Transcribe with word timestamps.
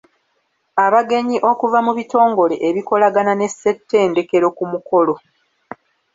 Abagenyi 0.85 1.37
okuva 1.51 1.79
mu 1.85 1.91
bitongole 1.97 2.55
ebikolagana 2.69 3.33
ne 3.35 3.47
ssettendekero 3.51 4.47
ku 4.57 4.63
mukolo. 4.71 5.13